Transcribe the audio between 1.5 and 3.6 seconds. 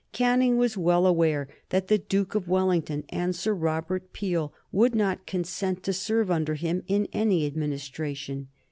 that the Duke of Wellington and Sir